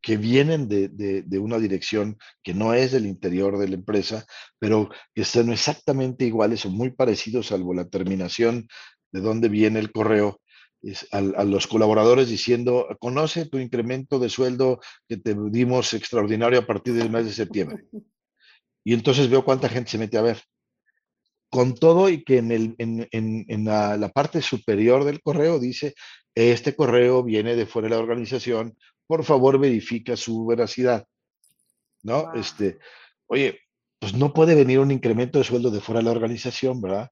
[0.00, 4.26] que vienen de, de, una dirección que no es del interior de la empresa,
[4.58, 8.66] pero que están exactamente iguales o muy parecidos, salvo la terminación
[9.12, 10.40] de dónde viene el correo,
[10.82, 16.66] es a, los colaboradores diciendo, conoce tu incremento de sueldo que te dimos extraordinario a
[16.66, 17.84] partir del mes de septiembre.
[18.84, 20.42] Y entonces veo cuánta gente se mete a ver.
[21.48, 25.94] Con todo y que en, el, en, en, en la, parte superior del correo dice,
[26.34, 31.06] este correo viene de fuera de la organización, por favor verifica su veracidad.
[32.02, 32.24] ¿No?
[32.24, 32.34] Wow.
[32.34, 32.78] Este,
[33.26, 33.60] oye,
[33.98, 37.10] pues no puede venir un incremento de sueldo de fuera de la organización, ¿verdad?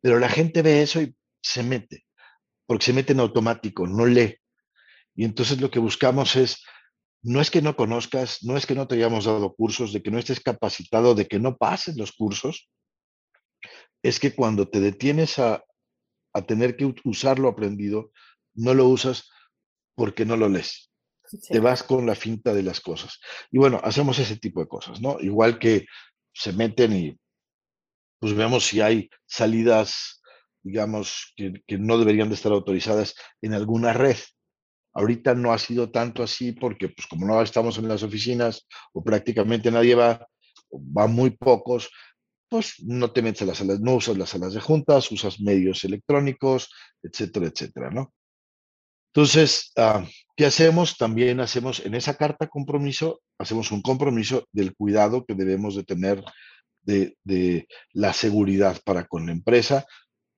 [0.00, 2.06] Pero la gente ve eso y se mete,
[2.66, 4.36] porque se mete en automático, no lee.
[5.14, 6.64] Y entonces lo que buscamos es,
[7.22, 10.10] no es que no conozcas, no es que no te hayamos dado cursos, de que
[10.10, 12.70] no estés capacitado, de que no pases los cursos,
[14.02, 15.62] es que cuando te detienes a,
[16.32, 18.12] a tener que usar lo aprendido,
[18.54, 19.30] no lo usas
[19.94, 20.90] porque no lo lees.
[21.24, 21.38] Sí.
[21.52, 23.20] Te vas con la finta de las cosas.
[23.50, 25.18] Y bueno, hacemos ese tipo de cosas, ¿no?
[25.20, 25.86] Igual que
[26.32, 27.18] se meten y
[28.18, 30.22] pues vemos si hay salidas,
[30.62, 34.16] digamos, que, que no deberían de estar autorizadas en alguna red.
[34.92, 39.02] Ahorita no ha sido tanto así porque, pues como no estamos en las oficinas o
[39.02, 40.26] prácticamente nadie va,
[40.72, 41.90] va muy pocos,
[42.48, 45.84] pues no te metes a las salas, no usas las salas de juntas, usas medios
[45.84, 46.70] electrónicos,
[47.02, 48.12] etcétera, etcétera, ¿no?
[49.12, 50.04] Entonces, uh,
[50.36, 50.96] ¿qué hacemos?
[50.96, 56.22] También hacemos en esa carta compromiso, hacemos un compromiso del cuidado que debemos de tener
[56.82, 59.86] de, de la seguridad para con la empresa,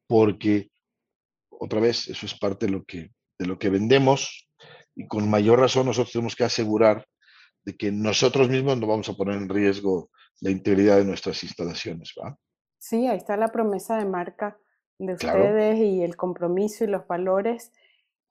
[0.06, 0.70] porque
[1.50, 4.48] otra vez, eso es parte de lo que, de lo que vendemos
[4.94, 7.06] y con mayor razón nosotros tenemos que asegurar
[7.64, 12.12] de que nosotros mismos no vamos a poner en riesgo la integridad de nuestras instalaciones,
[12.20, 12.36] ¿va?
[12.78, 14.58] Sí, ahí está la promesa de marca
[14.98, 17.70] de ustedes y el compromiso y los valores.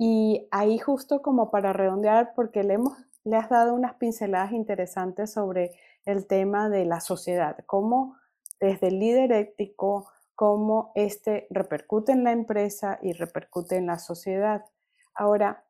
[0.03, 5.31] Y ahí justo como para redondear, porque le, hemos, le has dado unas pinceladas interesantes
[5.31, 8.15] sobre el tema de la sociedad, cómo
[8.59, 14.65] desde el líder ético, cómo este repercute en la empresa y repercute en la sociedad.
[15.13, 15.65] Ahora,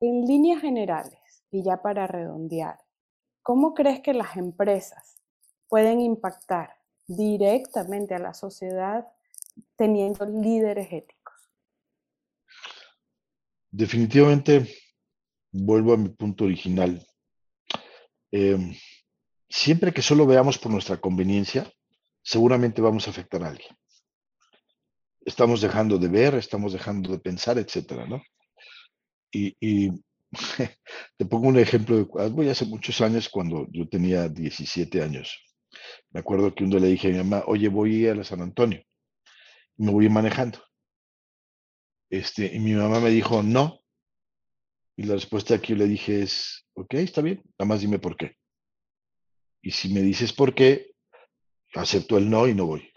[0.00, 2.80] en líneas generales, y ya para redondear,
[3.44, 5.22] ¿cómo crees que las empresas
[5.68, 6.70] pueden impactar
[7.06, 9.06] directamente a la sociedad
[9.76, 11.17] teniendo líderes éticos?
[13.78, 14.66] Definitivamente,
[15.52, 17.00] vuelvo a mi punto original.
[18.32, 18.74] Em,
[19.48, 21.72] siempre que solo veamos por nuestra conveniencia,
[22.20, 23.70] seguramente vamos a afectar a alguien.
[25.24, 28.20] Estamos dejando de ver, estamos dejando de pensar, etcétera, ¿no?
[29.30, 29.92] Y,
[31.16, 35.38] te pongo un ejemplo de hace muchos años cuando yo tenía 17 años.
[36.10, 38.82] Me acuerdo que un día le dije a mi mamá, oye, voy a San Antonio.
[39.76, 40.67] me voy manejando.
[42.10, 43.80] Este, y mi mamá me dijo, no.
[44.96, 48.16] Y la respuesta que yo le dije es, ok, está bien, nada más dime por
[48.16, 48.36] qué.
[49.62, 50.92] Y si me dices por qué,
[51.74, 52.90] acepto el no y no voy.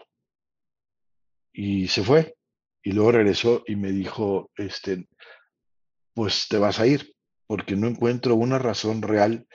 [1.52, 2.36] Y se fue.
[2.82, 5.06] Y luego regresó y me dijo, este,
[6.14, 7.14] pues te vas a ir,
[7.46, 9.46] porque no encuentro una razón real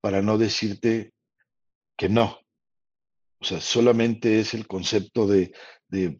[0.00, 1.12] para no decirte
[1.96, 2.40] que no.
[3.40, 5.52] O sea, solamente es el concepto de,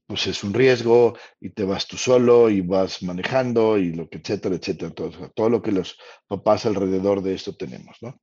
[0.06, 4.18] pues es un riesgo y te vas tú solo y vas manejando y lo que,
[4.18, 4.92] etcétera, etcétera.
[4.92, 8.20] Todo, todo lo que los papás alrededor de esto tenemos, ¿no?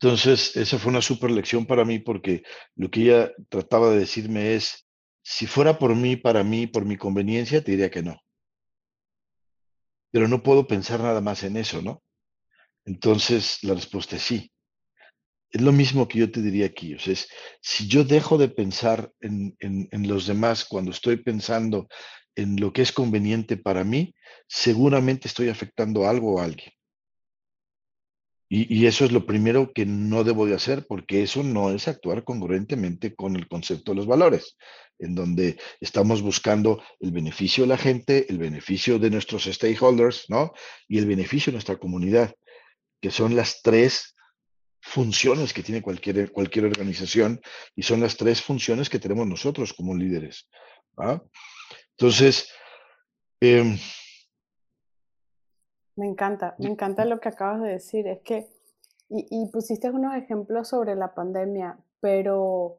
[0.00, 2.42] Entonces, esa fue una super lección para mí porque
[2.74, 4.86] lo que ella trataba de decirme es,
[5.22, 8.20] si fuera por mí, para mí, por mi conveniencia, te diría que no.
[10.10, 12.02] Pero no puedo pensar nada más en eso, ¿no?
[12.84, 14.52] Entonces, la respuesta es sí.
[15.56, 16.94] Es lo mismo que yo te diría aquí.
[17.06, 17.28] Es,
[17.62, 21.88] si yo dejo de pensar en, en, los demás cuando estoy pensando
[22.34, 24.14] en lo que es conveniente para mí,
[24.46, 26.70] seguramente estoy afectando algo o a alguien.
[28.50, 32.22] Y, eso es lo primero que no debo de hacer, porque eso no es actuar
[32.22, 34.58] congruentemente con el concepto de los valores,
[34.98, 40.52] en donde estamos buscando el beneficio de la gente, el beneficio de nuestros stakeholders, ¿no?
[40.86, 42.34] Y el beneficio de nuestra comunidad,
[43.00, 44.15] que son las tres
[44.86, 47.40] funciones que tiene cualquier, cualquier organización
[47.74, 50.48] y son las tres funciones que tenemos nosotros como líderes.
[51.98, 52.48] Entonces,
[53.40, 53.76] eh,
[55.96, 58.06] me encanta, me encanta lo que acabas de decir.
[58.06, 58.48] Es que,
[59.08, 62.78] y, pusiste unos ejemplos sobre la pandemia, pero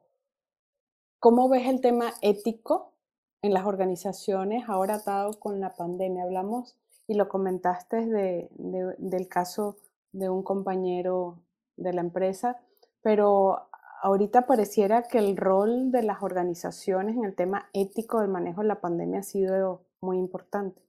[1.20, 2.94] ¿cómo ves el tema ético
[3.42, 6.24] en las organizaciones ahora atado con la pandemia?
[6.24, 8.50] Hablamos y lo comentaste de,
[8.98, 9.78] del caso
[10.14, 11.44] de un compañero
[11.78, 12.60] de la empresa,
[13.02, 13.70] pero
[14.02, 18.68] ahorita pareciera que el rol de las organizaciones en el tema ético del manejo de
[18.68, 20.82] la pandemia ha sido muy importante.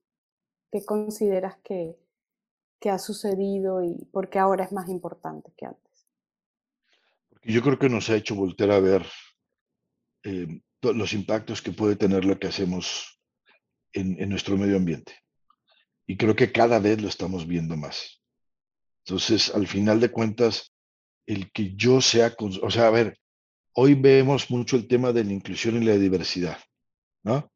[0.70, 1.96] ¿Qué consideras que,
[2.80, 6.06] qué ha sucedido y por qué ahora es más importante que antes.
[7.28, 9.06] Porque yo creo que nos ha hecho volver a ver
[10.24, 13.20] eh, los impactos que puede tener lo que hacemos
[13.92, 15.14] en, en, nuestro medio ambiente.
[16.06, 18.22] Y creo que cada vez lo estamos viendo más.
[19.04, 20.72] Entonces, al final de cuentas,
[21.28, 23.18] el que yo sea, o sea, a ver,
[23.74, 26.58] hoy vemos mucho el tema de la inclusión y la diversidad,
[27.22, 27.52] ¿no?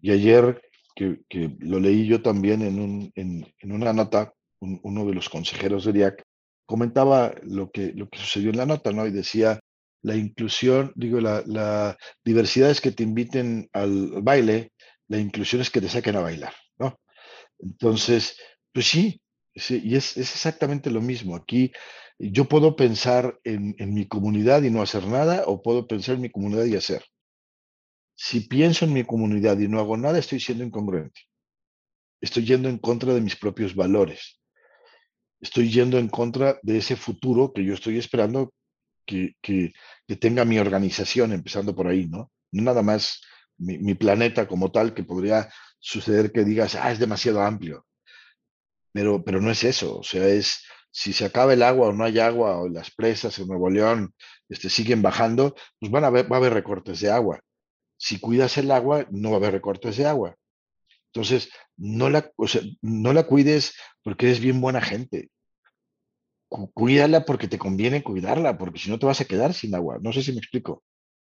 [0.00, 0.62] Y ayer,
[0.96, 1.18] que,
[1.60, 6.22] lo leí yo también en, un, en una nota, uno de los consejeros de DIAC,
[6.64, 9.06] comentaba lo que, lo que sucedió en la nota, ¿no?
[9.06, 9.60] Y decía,
[10.00, 14.72] la inclusión, digo, la, la diversidad es que te inviten al baile,
[15.08, 16.98] la inclusión es que te saquen a bailar, ¿no?
[17.58, 18.38] Entonces,
[18.72, 19.20] pues sí,
[19.54, 21.36] sí y es, es, exactamente lo mismo.
[21.36, 21.70] Aquí
[22.30, 26.30] yo puedo pensar en, mi comunidad y no hacer nada, o puedo pensar en mi
[26.30, 27.04] comunidad y hacer.
[28.14, 31.22] Si pienso en mi comunidad y no hago nada, estoy siendo incongruente.
[32.20, 34.42] Estoy yendo en contra de mis propios valores
[35.42, 38.54] estoy yendo en contra de ese futuro que yo estoy esperando
[39.04, 39.72] que, que,
[40.20, 42.30] tenga mi organización, empezando por ahí, ¿no?
[42.52, 43.20] No nada más
[43.58, 45.50] mi, mi, planeta como tal, que podría
[45.80, 47.86] suceder que digas, ah, es demasiado amplio.
[48.92, 52.04] Pero, pero no es eso, o sea, es si se acaba el agua o no
[52.04, 54.14] hay agua, o las presas en Nuevo León
[54.48, 57.40] este, siguen bajando, pues van a haber, va a haber recortes de agua.
[57.96, 60.36] Si cuidas el agua, no va a haber recortes de agua.
[61.06, 65.30] Entonces, no la, o sea, no la cuides porque eres bien buena gente.
[66.74, 69.98] Cuídala porque te conviene cuidarla, porque si no te vas a quedar sin agua.
[70.02, 70.82] No sé si me explico.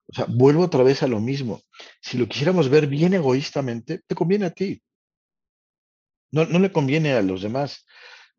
[0.07, 1.61] O sea, vuelvo otra vez a lo mismo.
[2.01, 4.81] Si lo quisiéramos ver bien egoístamente, te conviene a ti.
[6.31, 7.85] No, no le conviene a los demás.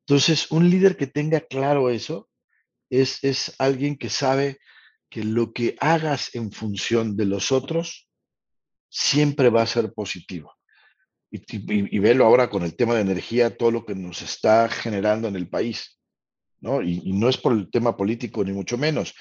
[0.06, 2.28] Entonces, un líder que tenga claro eso
[2.90, 4.58] es, es alguien que sabe
[5.08, 8.08] que lo que hagas en función de los otros
[8.88, 10.54] siempre va a ser positivo.
[11.30, 11.42] Y,
[11.96, 15.36] y, velo ahora con el tema de energía, todo lo que nos está generando en
[15.36, 15.98] el país.
[16.60, 16.80] ¿no?
[16.80, 19.14] Y, y, no es por el tema político, ni mucho menos,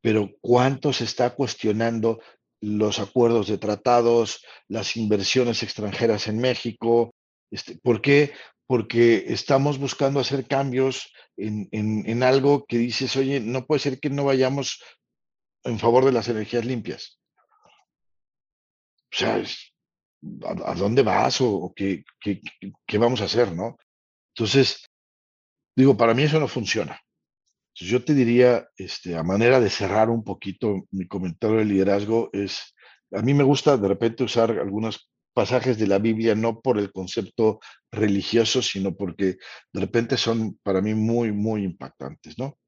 [0.00, 2.20] pero cuánto se está cuestionando
[2.60, 7.14] los acuerdos de tratados, las inversiones extranjeras en México.
[7.50, 8.32] Este, ¿Por qué?
[8.70, 13.98] Porque estamos buscando hacer cambios en, en, en algo que dices, oye, no puede ser
[13.98, 14.80] que no vayamos
[15.64, 17.18] en favor de las energías limpias.
[19.12, 19.74] O sea, es,
[20.44, 22.40] ¿a, ¿a, dónde vas o, o qué, qué,
[22.86, 23.76] qué, vamos a hacer, no?
[24.36, 24.86] Entonces,
[25.74, 27.00] digo, para mí eso no funciona.
[27.74, 32.72] Yo te diría, este, a manera de cerrar un poquito mi comentario de liderazgo, es,
[33.10, 35.10] a mí me gusta de repente usar algunos
[35.40, 37.60] pasajes de la Biblia, no por el concepto
[37.90, 39.38] religioso, sino porque
[39.72, 42.58] de repente son para mí muy, muy impactantes, ¿no?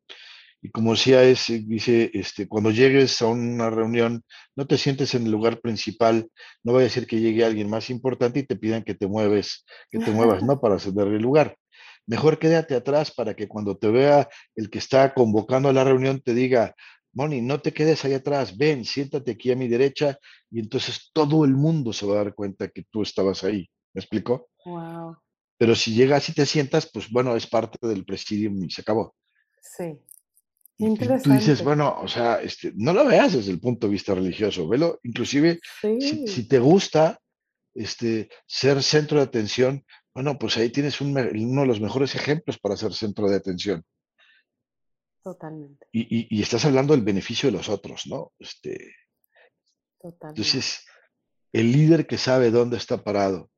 [0.62, 4.24] Y como decía, es, dice, este, cuando llegues a una reunión,
[4.56, 6.30] no te sientes en el lugar principal,
[6.62, 9.66] no vaya a ser que llegue alguien más importante y te pidan que te mueves,
[9.90, 10.58] que te muevas, ¿no?
[10.62, 11.58] Para ceder el lugar.
[12.06, 16.22] Mejor quédate atrás para que cuando te vea el que está convocando a la reunión
[16.22, 16.74] te diga,
[17.14, 20.18] Moni, no te quedes ahí atrás, ven, siéntate aquí a mi derecha
[20.50, 23.68] y entonces todo el mundo se va a dar cuenta que tú estabas ahí.
[23.92, 24.48] ¿Me explico?
[24.64, 25.16] Wow.
[25.58, 29.14] Pero si llegas y te sientas, pues bueno, es parte del presidium y se acabó.
[29.60, 29.98] Sí.
[30.78, 31.24] Interesante.
[31.24, 34.66] Tú dices, bueno, o sea, este, no lo veas desde el punto de vista religioso,
[34.66, 36.00] velo, inclusive sí.
[36.00, 37.20] si, si, te gusta
[37.74, 39.84] este, ser centro de atención,
[40.14, 43.84] bueno, pues ahí tienes un, uno de los mejores ejemplos para ser centro de atención.
[45.22, 45.86] Totalmente.
[45.92, 48.32] Y, y, y, estás hablando del beneficio de los otros, ¿no?
[48.38, 48.94] Este,
[50.00, 50.40] Totalmente.
[50.40, 50.84] Entonces,
[51.52, 53.50] el líder que sabe dónde está parado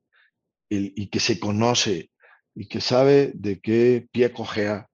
[0.69, 2.11] el, y que se conoce
[2.55, 4.89] y que sabe de qué pie cojea,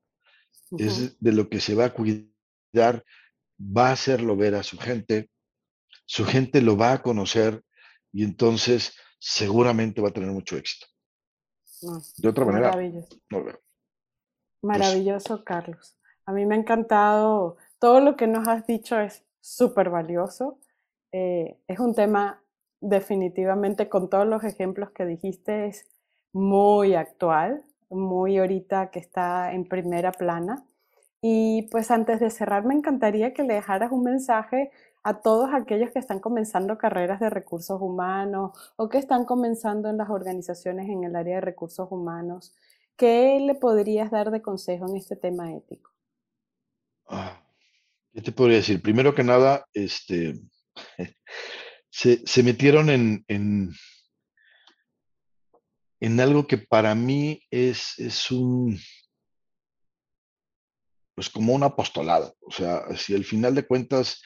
[0.70, 0.86] uh -huh.
[0.86, 3.04] es de lo que se va a cuidar,
[3.60, 5.28] va a hacerlo ver a su gente,
[6.06, 7.62] su gente lo va a conocer
[8.12, 10.86] y entonces seguramente va a tener mucho éxito.
[11.82, 13.20] No, de otra manera, maravilloso.
[13.30, 13.60] no veo.
[14.62, 15.99] Maravilloso, pues, Carlos.
[16.30, 20.60] A mí me ha encantado, todo lo que nos has dicho es súper valioso.
[21.10, 22.40] Eh, es un tema
[22.80, 25.88] definitivamente con todos los ejemplos que dijiste, es
[26.32, 30.64] muy actual, muy ahorita que está en primera plana.
[31.20, 34.70] Y pues antes de cerrar, me encantaría que le dejaras un mensaje
[35.02, 39.96] a todos aquellos que están comenzando carreras de recursos humanos o que están comenzando en
[39.96, 42.54] las organizaciones en el área de recursos humanos.
[42.96, 45.90] ¿Qué le podrías dar de consejo en este tema ético?
[47.12, 47.42] Ah,
[48.12, 48.80] ¿Qué te podría decir?
[48.80, 50.40] Primero que nada, este,
[51.90, 53.72] se, se metieron en, en,
[55.98, 58.78] en, algo que para mí es, es un,
[61.16, 62.36] pues como un apostolado.
[62.42, 64.22] O sea, si al final de cuentas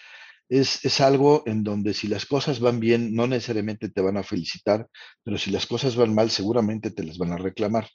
[0.51, 4.23] es, es, algo en donde si las cosas van bien, no necesariamente te van a
[4.23, 4.87] felicitar,
[5.23, 7.89] pero si las cosas van mal, seguramente te las van a reclamar.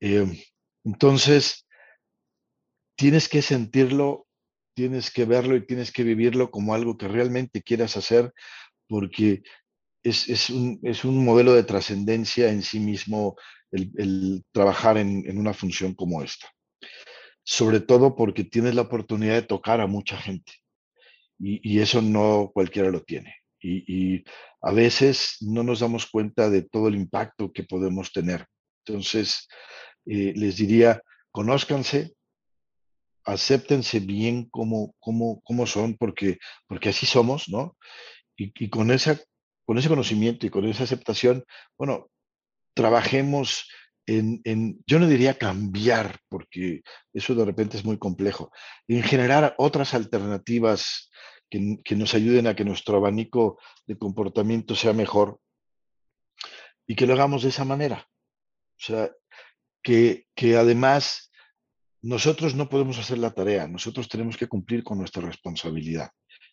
[0.00, 0.26] Eh,
[0.84, 1.65] entonces,
[2.96, 4.26] tienes que sentirlo,
[4.74, 8.32] tienes que verlo y tienes que vivirlo como algo que realmente quieras hacer,
[8.88, 9.42] porque
[10.02, 13.36] es, es, un, es un, modelo de trascendencia en sí mismo
[13.70, 16.48] el, trabajar en, en una función como esta.
[17.44, 20.52] Sobre todo porque tienes la oportunidad de tocar a mucha gente.
[21.38, 23.36] Y, y, eso no cualquiera lo tiene.
[23.60, 23.84] Y,
[24.16, 24.24] y,
[24.62, 28.46] a veces no nos damos cuenta de todo el impacto que podemos tener.
[28.84, 29.48] Entonces,
[30.06, 32.15] eh, les diría, conózcanse,
[33.26, 37.76] acéptense bien como, como, como son, porque, porque así somos, ¿no?
[38.36, 39.20] Y, y, con, esa,
[39.64, 41.44] con ese conocimiento y con esa aceptación,
[41.76, 42.08] bueno,
[42.74, 43.68] trabajemos
[44.06, 48.52] en, en, yo no diría cambiar, porque eso de repente es muy complejo,
[48.86, 51.10] en generar otras alternativas
[51.50, 55.40] que, que, nos ayuden a que nuestro abanico de comportamiento sea mejor
[56.86, 58.06] y que lo hagamos de esa manera.
[58.78, 59.10] O sea,
[59.82, 61.30] que, que además
[62.06, 66.10] nosotros no podemos hacer la tarea, nosotros tenemos que cumplir con nuestra responsabilidad.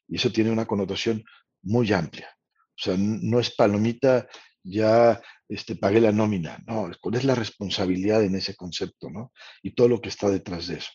[0.07, 1.23] Y eso tiene una connotación
[1.61, 2.27] muy amplia.
[2.69, 4.27] O sea, no es palomita,
[4.63, 9.31] ya este, pagué la nómina, no, cuál es la responsabilidad en ese concepto, ¿no?
[9.61, 10.89] Y todo lo que está detrás de eso.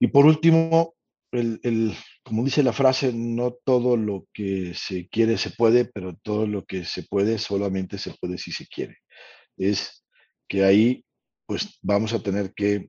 [0.00, 0.94] Y por último,
[1.30, 6.16] el, el, como dice la frase, no todo lo que se quiere se puede, pero
[6.16, 9.00] todo lo que se puede solamente se puede si se quiere.
[9.58, 10.06] Es
[10.48, 11.04] que ahí
[11.46, 12.88] pues vamos a tener que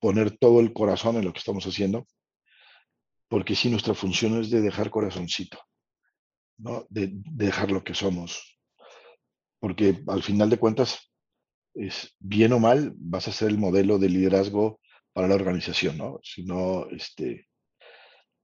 [0.00, 2.06] poner todo el corazón en lo que estamos haciendo
[3.30, 5.56] porque sí, nuestra función es de dejar corazoncito,
[6.58, 6.84] ¿no?
[6.90, 8.58] De, dejar lo que somos.
[9.60, 11.12] Porque al final de cuentas,
[11.72, 14.80] es bien o mal, vas a ser el modelo de liderazgo
[15.12, 16.18] para la organización, ¿no?
[16.24, 17.46] Si no, este,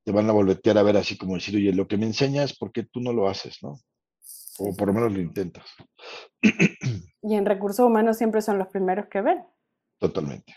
[0.05, 2.71] te van a voltear a ver así como decir, oye, lo que me enseñas, ¿por
[2.71, 3.81] qué tú no lo haces, no?
[4.59, 5.67] O por lo menos lo intentas.
[7.23, 9.43] Y en recursos humanos siempre son los primeros que ven.
[9.99, 10.55] Totalmente.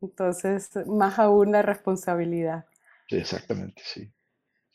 [0.00, 2.66] Entonces, más aún la responsabilidad.
[3.08, 4.12] exactamente, sí.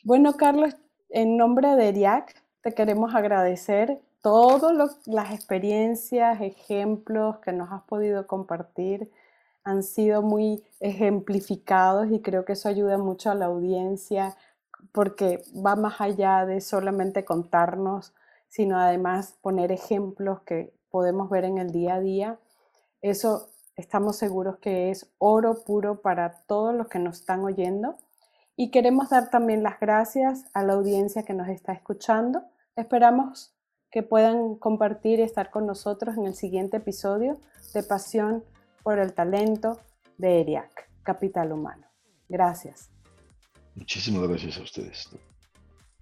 [0.04, 0.76] Bueno, Carlos,
[1.10, 8.26] en nombre de ERIAC, te queremos agradecer todas las experiencias, ejemplos que nos has podido
[8.26, 9.12] compartir.
[9.64, 14.36] Han sido muy ejemplificados y creo que eso ayuda mucho a la audiencia
[14.92, 18.14] porque va más allá de solamente contarnos,
[18.48, 22.40] sino además poner ejemplos que podemos ver en el día a día.
[23.02, 27.98] Eso estamos seguros que es oro puro para todos los que nos están oyendo.
[28.56, 32.44] Y queremos dar también las gracias a la audiencia que nos está escuchando.
[32.76, 33.54] Esperamos
[33.90, 37.40] que puedan compartir y estar con nosotros en el siguiente episodio
[37.74, 38.44] de Pasión
[38.84, 39.80] por el Talento
[40.18, 41.88] de ERIAC, Capital Humano.
[42.30, 42.90] Gracias.
[43.76, 45.10] Muchísimas gracias a ustedes.